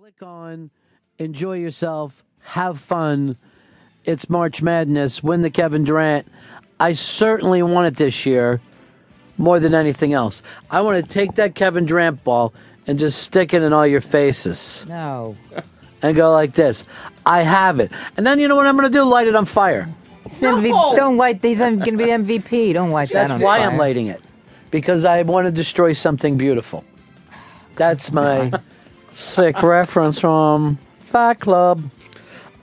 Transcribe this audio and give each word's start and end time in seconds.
Click 0.00 0.22
on, 0.22 0.70
enjoy 1.18 1.58
yourself, 1.58 2.24
have 2.40 2.80
fun. 2.80 3.36
It's 4.06 4.30
March 4.30 4.62
Madness. 4.62 5.22
Win 5.22 5.42
the 5.42 5.50
Kevin 5.50 5.84
Durant. 5.84 6.26
I 6.80 6.94
certainly 6.94 7.62
want 7.62 7.86
it 7.88 7.98
this 7.98 8.24
year 8.24 8.62
more 9.36 9.60
than 9.60 9.74
anything 9.74 10.14
else. 10.14 10.42
I 10.70 10.80
want 10.80 11.04
to 11.04 11.12
take 11.12 11.34
that 11.34 11.54
Kevin 11.54 11.84
Durant 11.84 12.24
ball 12.24 12.54
and 12.86 12.98
just 12.98 13.22
stick 13.22 13.52
it 13.52 13.62
in 13.62 13.74
all 13.74 13.86
your 13.86 14.00
faces 14.00 14.86
No. 14.88 15.36
and 16.02 16.16
go 16.16 16.32
like 16.32 16.54
this. 16.54 16.84
I 17.26 17.42
have 17.42 17.78
it. 17.78 17.92
And 18.16 18.24
then 18.26 18.40
you 18.40 18.48
know 18.48 18.56
what 18.56 18.66
I'm 18.66 18.78
going 18.78 18.90
to 18.90 18.98
do? 18.98 19.02
Light 19.02 19.26
it 19.26 19.36
on 19.36 19.44
fire. 19.44 19.86
It's 20.24 20.40
MV- 20.40 20.96
don't 20.96 21.18
light. 21.18 21.42
He's 21.42 21.58
going 21.58 21.78
to 21.78 21.96
be 21.98 22.06
MVP. 22.06 22.72
Don't 22.72 22.90
light 22.90 23.10
that 23.10 23.28
That's 23.28 23.32
on 23.34 23.40
why 23.42 23.58
fire. 23.58 23.68
I'm 23.68 23.76
lighting 23.76 24.06
it. 24.06 24.22
Because 24.70 25.04
I 25.04 25.20
want 25.24 25.44
to 25.44 25.52
destroy 25.52 25.92
something 25.92 26.38
beautiful. 26.38 26.86
That's 27.76 28.10
my 28.12 28.50
sick 29.10 29.62
reference 29.62 30.18
from 30.18 30.78
Fight 31.06 31.40
Club. 31.40 31.90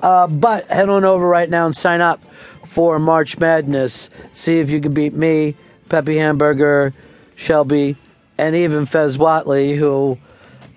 Uh, 0.02 0.28
but 0.28 0.66
head 0.68 0.90
on 0.90 1.04
over 1.04 1.28
right 1.28 1.50
now 1.50 1.66
and 1.66 1.76
sign 1.76 2.02
up 2.02 2.22
for 2.66 3.00
March 3.00 3.38
Madness. 3.40 4.10
See 4.34 4.60
if 4.60 4.70
you 4.70 4.80
can 4.80 4.94
beat 4.94 5.14
me, 5.14 5.56
Peppy 5.90 6.18
Hamburger, 6.18 6.94
Shelby, 7.36 7.96
and 8.38 8.56
even 8.56 8.86
Fez 8.86 9.18
Whatley, 9.18 9.76
who 9.78 10.18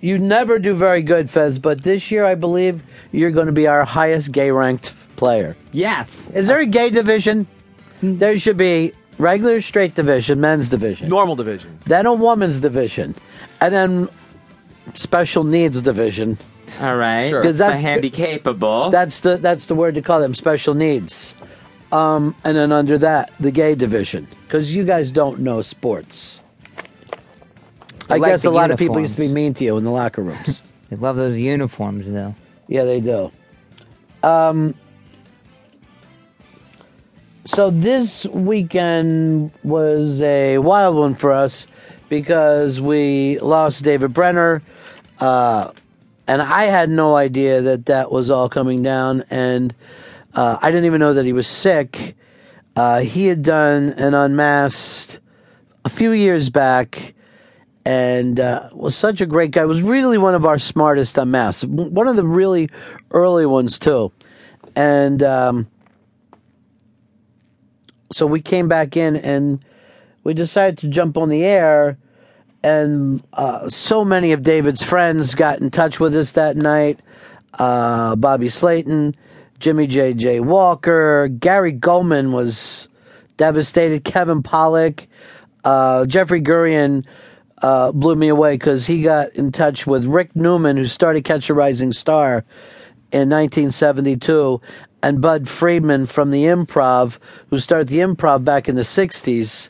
you 0.01 0.19
never 0.19 0.59
do 0.59 0.75
very 0.75 1.03
good, 1.03 1.29
Fez, 1.29 1.59
but 1.59 1.83
this 1.83 2.11
year 2.11 2.25
I 2.25 2.35
believe 2.35 2.83
you're 3.13 3.31
going 3.31 3.47
to 3.47 3.53
be 3.53 3.67
our 3.67 3.85
highest 3.85 4.33
gay 4.33 4.51
ranked 4.51 4.95
player. 5.17 5.55
Yes. 5.73 6.31
Is 6.31 6.47
there 6.47 6.61
a 6.61 6.67
gay 6.67 6.89
division? 6.89 7.47
There 8.03 8.39
should 8.39 8.57
be 8.57 8.95
regular 9.19 9.61
straight 9.61 9.95
division, 9.95 10.41
men's 10.41 10.71
division, 10.71 11.11
Normal 11.11 11.37
division. 11.37 11.79
then 11.85 12.07
a 12.07 12.15
woman's 12.15 12.61
division, 12.61 13.15
and 13.61 13.75
then 13.75 14.09
special 14.95 15.45
needs 15.45 15.81
division. 15.83 16.39
All 16.81 16.97
right. 16.97 17.29
Sure. 17.29 17.43
'Cause 17.43 17.59
The 17.59 17.65
that's 17.65 17.81
the- 17.81 17.87
handy 17.89 18.11
capable. 18.11 18.91
That's 18.91 19.21
the 19.21 19.37
that's 19.37 19.67
the 19.67 19.75
word 19.75 19.95
to 19.97 20.03
call 20.03 20.21
them, 20.21 20.35
special 20.35 20.75
needs. 20.75 21.35
Um, 21.93 22.35
and 22.45 22.57
then 22.57 22.71
under 22.71 22.97
that, 22.99 23.33
the 23.41 23.51
gay 23.51 23.75
division, 23.75 24.29
because 24.47 24.73
you 24.73 24.85
guys 24.85 25.11
don't 25.11 25.41
know 25.41 25.61
sports. 25.63 26.41
I 28.09 28.17
like 28.17 28.31
guess 28.33 28.43
the 28.43 28.49
a 28.49 28.51
lot 28.51 28.71
of 28.71 28.79
people 28.79 29.01
used 29.01 29.15
to 29.17 29.21
be 29.21 29.29
mean 29.29 29.55
to 29.55 29.65
you 29.65 29.77
in 29.77 29.85
the 29.85 29.91
locker 29.91 30.23
rooms. 30.23 30.63
They 30.91 30.97
love 30.97 31.15
those 31.15 31.39
uniforms, 31.39 32.05
though. 32.09 32.35
Yeah, 32.67 32.83
they 32.83 32.99
do. 33.01 33.31
Um, 34.25 34.75
so 37.45 37.71
this 37.71 38.27
weekend 38.27 39.53
was 39.63 40.21
a 40.21 40.59
wild 40.59 40.97
one 40.97 41.15
for 41.15 41.33
us 41.33 41.67
because 42.09 42.81
we 42.81 43.39
lost 43.39 43.85
David 43.85 44.13
Brenner, 44.13 44.63
uh, 45.21 45.73
and 46.27 46.43
I 46.43 46.65
had 46.65 46.91
no 46.91 47.17
idea 47.17 47.63
that 47.63 47.87
that 47.87 48.11
was 48.11 48.31
all 48.31 48.49
coming 48.49 48.83
down, 48.83 49.25
and 49.31 49.75
uh, 50.35 50.59
I 50.61 50.71
didn't 50.71 50.87
even 50.87 51.01
know 51.01 51.15
that 51.15 51.25
he 51.25 51.33
was 51.33 51.47
sick. 51.47 52.15
Uh, 52.77 53.01
he 53.01 53.27
had 53.27 53.43
done 53.43 53.91
an 53.95 54.15
unmasked 54.15 55.19
a 55.85 55.89
few 55.89 56.13
years 56.13 56.51
back 56.51 57.15
and 57.85 58.39
uh, 58.39 58.69
was 58.73 58.97
such 58.97 59.21
a 59.21 59.27
great 59.27 59.51
guy. 59.51 59.65
Was 59.65 59.83
really 59.83 60.19
one 60.19 60.35
of 60.35 60.45
our 60.45 60.59
smartest 60.59 61.19
unmasked. 61.19 61.65
One 61.65 62.07
of 62.07 62.17
the 62.17 62.27
really 62.27 62.71
early 63.11 63.47
ones 63.47 63.79
too. 63.79 64.13
And 64.77 65.23
um, 65.23 65.69
so 68.13 68.27
we 68.27 68.41
came 68.41 68.69
back 68.69 68.97
in 68.97 69.17
and 69.17 69.65
we 70.25 70.35
decided 70.35 70.79
to 70.79 70.89
jump 70.89 71.17
on 71.17 71.29
the 71.29 71.45
air. 71.45 71.99
And 72.63 73.23
uh, 73.33 73.69
so 73.69 74.05
many 74.05 74.33
of 74.33 74.43
David's 74.43 74.83
friends 74.83 75.35
got 75.35 75.61
in 75.61 75.71
touch 75.71 75.99
with 75.99 76.15
us 76.15 76.33
that 76.33 76.57
night. 76.57 77.01
Uh, 77.55 78.17
Bobby 78.17 78.49
Slayton, 78.49 79.17
Jimmy 79.59 79.87
J. 79.87 80.15
J. 80.15 80.41
Walker, 80.41 81.29
Gary 81.29 81.73
Goldman 81.73 82.33
was 82.33 82.89
devastated. 83.37 84.05
Kevin 84.05 84.43
Pollak, 84.43 85.07
uh, 85.65 86.07
Jeffrey 86.07 86.41
Gurian 86.41 87.05
uh, 87.63 87.93
blew 87.93 88.15
me 88.15 88.29
away 88.29 88.55
because 88.55 88.87
he 88.87 89.03
got 89.03 89.31
in 89.35 89.53
touch 89.53 89.87
with 89.87 90.05
Rick 90.05 90.35
Newman, 90.35 90.77
who 90.77 90.87
started 90.87 91.25
Catch 91.25 91.51
a 91.51 91.55
Rising 91.55 91.93
Star 91.93 92.45
in 93.13 93.29
1972, 93.29 94.61
and 95.03 95.21
Bud 95.21 95.49
Friedman 95.49 96.07
from 96.07 96.31
the 96.31 96.45
Improv, 96.45 97.19
who 97.49 97.59
started 97.59 97.89
the 97.89 97.99
Improv 97.99 98.45
back 98.45 98.69
in 98.69 98.77
the 98.77 98.83
60s. 98.83 99.69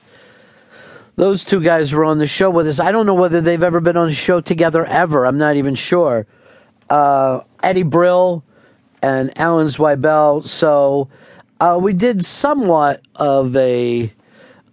Those 1.21 1.45
two 1.45 1.61
guys 1.61 1.93
were 1.93 2.07
on 2.07 2.17
the 2.17 2.27
show 2.27 2.49
with 2.49 2.67
us. 2.67 2.81
I 2.81 2.93
don't 2.93 3.05
know 3.05 3.13
whether 3.13 3.43
they've 3.43 3.63
ever 3.63 3.81
been 3.81 3.99
on 3.99 4.09
a 4.09 4.13
show 4.13 4.41
together 4.41 4.87
ever. 4.87 5.27
I'm 5.27 5.37
not 5.37 5.57
even 5.57 5.75
sure. 5.75 6.27
Uh, 6.89 7.41
Eddie 7.63 7.83
Brill 7.83 8.43
and 9.03 9.31
Alan 9.39 9.67
Zweibel. 9.67 10.43
So 10.43 11.11
uh, 11.61 11.79
we 11.79 11.93
did 11.93 12.25
somewhat 12.25 13.03
of 13.17 13.55
a 13.55 14.11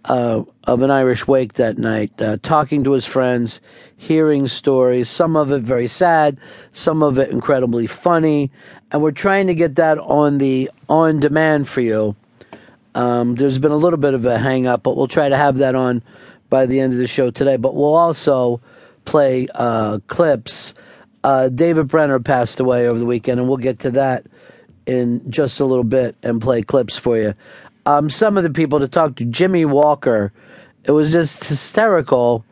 uh, 0.06 0.42
of 0.64 0.80
an 0.80 0.90
Irish 0.90 1.28
wake 1.28 1.52
that 1.54 1.76
night, 1.76 2.12
uh, 2.22 2.38
talking 2.42 2.82
to 2.84 2.92
his 2.92 3.04
friends, 3.04 3.60
hearing 3.98 4.48
stories. 4.48 5.10
Some 5.10 5.36
of 5.36 5.52
it 5.52 5.60
very 5.60 5.86
sad, 5.86 6.38
some 6.72 7.02
of 7.02 7.18
it 7.18 7.28
incredibly 7.28 7.86
funny, 7.86 8.50
and 8.90 9.02
we're 9.02 9.10
trying 9.10 9.48
to 9.48 9.54
get 9.54 9.74
that 9.74 9.98
on 9.98 10.38
the 10.38 10.70
on 10.88 11.20
demand 11.20 11.68
for 11.68 11.82
you. 11.82 12.16
Um, 12.94 13.34
there's 13.34 13.58
been 13.58 13.70
a 13.70 13.76
little 13.76 13.98
bit 13.98 14.14
of 14.14 14.24
a 14.24 14.38
hang 14.38 14.66
up, 14.66 14.82
but 14.82 14.96
we'll 14.96 15.08
try 15.08 15.28
to 15.28 15.36
have 15.36 15.58
that 15.58 15.74
on 15.74 16.02
by 16.50 16.66
the 16.66 16.80
end 16.80 16.92
of 16.92 16.98
the 16.98 17.06
show 17.06 17.30
today. 17.30 17.56
But 17.56 17.74
we'll 17.74 17.94
also 17.94 18.60
play 19.04 19.48
uh, 19.54 19.98
clips. 20.08 20.74
Uh, 21.24 21.48
David 21.48 21.88
Brenner 21.88 22.20
passed 22.20 22.60
away 22.60 22.86
over 22.86 22.98
the 22.98 23.06
weekend, 23.06 23.40
and 23.40 23.48
we'll 23.48 23.58
get 23.58 23.80
to 23.80 23.90
that 23.92 24.26
in 24.86 25.30
just 25.30 25.60
a 25.60 25.64
little 25.64 25.84
bit 25.84 26.16
and 26.22 26.40
play 26.40 26.62
clips 26.62 26.96
for 26.96 27.16
you. 27.16 27.34
Um, 27.86 28.10
some 28.10 28.36
of 28.36 28.42
the 28.42 28.50
people 28.50 28.80
to 28.80 28.88
talk 28.88 29.16
to, 29.16 29.24
Jimmy 29.24 29.64
Walker, 29.64 30.32
it 30.84 30.92
was 30.92 31.12
just 31.12 31.44
hysterical 31.44 32.44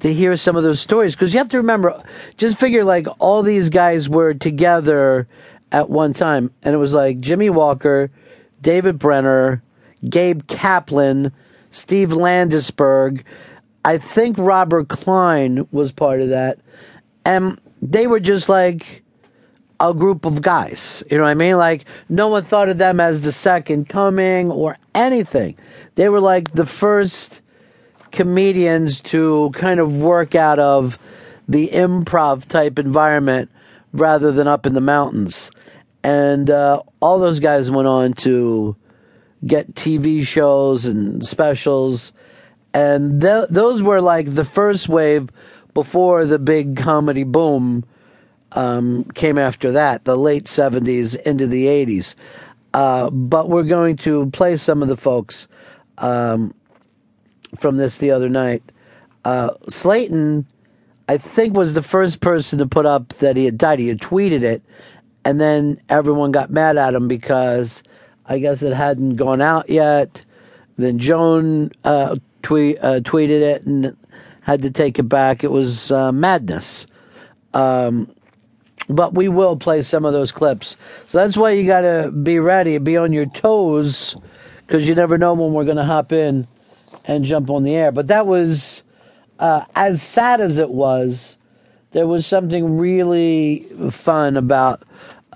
to 0.00 0.12
hear 0.12 0.36
some 0.36 0.56
of 0.56 0.62
those 0.62 0.80
stories 0.80 1.14
because 1.14 1.32
you 1.32 1.38
have 1.38 1.48
to 1.50 1.58
remember, 1.58 2.02
just 2.36 2.58
figure 2.58 2.84
like 2.84 3.06
all 3.18 3.42
these 3.42 3.68
guys 3.68 4.08
were 4.08 4.34
together 4.34 5.28
at 5.72 5.88
one 5.88 6.12
time, 6.12 6.50
and 6.62 6.74
it 6.74 6.78
was 6.78 6.92
like 6.92 7.20
Jimmy 7.20 7.50
Walker, 7.50 8.10
David 8.60 8.98
Brenner, 8.98 9.62
Gabe 10.08 10.46
Kaplan, 10.46 11.32
Steve 11.70 12.10
Landesberg. 12.10 13.24
I 13.84 13.98
think 13.98 14.36
Robert 14.38 14.88
Klein 14.88 15.66
was 15.72 15.92
part 15.92 16.20
of 16.20 16.28
that, 16.28 16.58
and 17.24 17.60
they 17.80 18.06
were 18.06 18.20
just 18.20 18.48
like 18.48 19.02
a 19.80 19.94
group 19.94 20.26
of 20.26 20.42
guys. 20.42 21.02
You 21.10 21.16
know 21.16 21.24
what 21.24 21.30
I 21.30 21.34
mean? 21.34 21.56
Like 21.56 21.86
no 22.08 22.28
one 22.28 22.44
thought 22.44 22.68
of 22.68 22.78
them 22.78 23.00
as 23.00 23.22
the 23.22 23.32
second 23.32 23.88
coming 23.88 24.50
or 24.50 24.76
anything. 24.94 25.56
They 25.94 26.08
were 26.08 26.20
like 26.20 26.52
the 26.52 26.66
first 26.66 27.40
comedians 28.12 29.00
to 29.00 29.50
kind 29.54 29.80
of 29.80 29.96
work 29.96 30.34
out 30.34 30.58
of 30.58 30.98
the 31.48 31.68
improv 31.68 32.44
type 32.46 32.78
environment 32.78 33.50
rather 33.92 34.30
than 34.30 34.46
up 34.46 34.66
in 34.66 34.74
the 34.74 34.80
mountains. 34.80 35.50
And 36.02 36.50
uh, 36.50 36.82
all 37.00 37.18
those 37.18 37.40
guys 37.40 37.70
went 37.70 37.88
on 37.88 38.12
to 38.14 38.76
get 39.46 39.74
TV 39.74 40.26
shows 40.26 40.86
and 40.86 41.24
specials. 41.26 42.12
And 42.72 43.20
th- 43.20 43.48
those 43.50 43.82
were 43.82 44.00
like 44.00 44.34
the 44.34 44.44
first 44.44 44.88
wave 44.88 45.28
before 45.74 46.24
the 46.24 46.38
big 46.38 46.76
comedy 46.76 47.24
boom 47.24 47.84
um, 48.52 49.04
came 49.14 49.38
after 49.38 49.72
that, 49.72 50.04
the 50.04 50.16
late 50.16 50.44
70s 50.44 51.20
into 51.22 51.46
the 51.46 51.66
80s. 51.66 52.14
Uh, 52.72 53.10
but 53.10 53.48
we're 53.48 53.62
going 53.62 53.96
to 53.96 54.30
play 54.30 54.56
some 54.56 54.82
of 54.82 54.88
the 54.88 54.96
folks 54.96 55.48
um, 55.98 56.54
from 57.56 57.76
this 57.76 57.98
the 57.98 58.10
other 58.10 58.28
night. 58.28 58.62
Uh, 59.24 59.50
Slayton, 59.68 60.46
I 61.08 61.18
think, 61.18 61.56
was 61.56 61.74
the 61.74 61.82
first 61.82 62.20
person 62.20 62.58
to 62.58 62.66
put 62.66 62.86
up 62.86 63.08
that 63.18 63.36
he 63.36 63.44
had 63.44 63.58
died. 63.58 63.78
He 63.80 63.88
had 63.88 64.00
tweeted 64.00 64.42
it, 64.42 64.62
and 65.24 65.40
then 65.40 65.80
everyone 65.88 66.30
got 66.30 66.50
mad 66.50 66.76
at 66.76 66.94
him 66.94 67.08
because 67.08 67.82
I 68.30 68.38
guess 68.38 68.62
it 68.62 68.72
hadn't 68.72 69.16
gone 69.16 69.40
out 69.40 69.68
yet. 69.68 70.24
Then 70.78 71.00
Joan 71.00 71.72
uh, 71.82 72.16
tweet, 72.42 72.78
uh, 72.80 73.00
tweeted 73.00 73.42
it 73.42 73.64
and 73.64 73.96
had 74.42 74.62
to 74.62 74.70
take 74.70 75.00
it 75.00 75.08
back. 75.08 75.42
It 75.42 75.50
was 75.50 75.90
uh, 75.90 76.12
madness. 76.12 76.86
Um, 77.54 78.14
but 78.88 79.14
we 79.14 79.28
will 79.28 79.56
play 79.56 79.82
some 79.82 80.04
of 80.04 80.12
those 80.12 80.30
clips. 80.30 80.76
So 81.08 81.18
that's 81.18 81.36
why 81.36 81.50
you 81.50 81.66
got 81.66 81.80
to 81.80 82.12
be 82.12 82.38
ready, 82.38 82.78
be 82.78 82.96
on 82.96 83.12
your 83.12 83.26
toes, 83.26 84.14
because 84.64 84.88
you 84.88 84.94
never 84.94 85.18
know 85.18 85.34
when 85.34 85.52
we're 85.52 85.64
going 85.64 85.76
to 85.76 85.84
hop 85.84 86.12
in 86.12 86.46
and 87.06 87.24
jump 87.24 87.50
on 87.50 87.64
the 87.64 87.74
air. 87.74 87.90
But 87.90 88.06
that 88.06 88.28
was 88.28 88.82
uh, 89.40 89.64
as 89.74 90.02
sad 90.02 90.40
as 90.40 90.56
it 90.56 90.70
was. 90.70 91.36
There 91.90 92.06
was 92.06 92.26
something 92.26 92.78
really 92.78 93.66
fun 93.90 94.36
about 94.36 94.84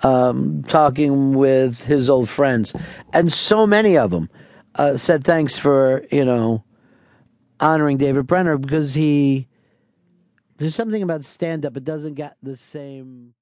um, 0.03 0.63
talking 0.65 1.35
with 1.35 1.85
his 1.85 2.11
old 2.11 2.29
friends, 2.29 2.75
and 3.13 3.33
so 3.33 3.67
many 3.67 3.97
of 3.97 4.11
them 4.11 4.29
uh, 4.75 4.97
said 4.97 5.25
thanks 5.25 5.57
for 5.57 6.05
you 6.11 6.25
know 6.25 6.65
honoring 7.61 7.97
David 7.99 8.27
Brenner 8.27 8.59
because 8.59 8.95
he. 8.95 9.49
There's 10.59 10.75
something 10.75 11.03
about 11.03 11.25
stand 11.25 11.67
up; 11.67 11.77
it 11.77 11.85
doesn't 11.85 12.15
get 12.15 12.37
the 12.43 12.57
same. 12.57 13.33